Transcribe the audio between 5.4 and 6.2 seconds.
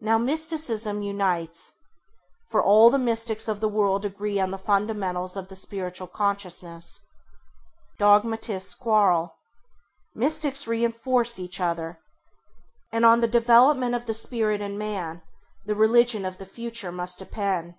the spiritual